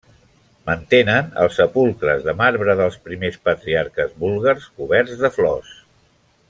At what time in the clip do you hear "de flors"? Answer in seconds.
5.25-5.75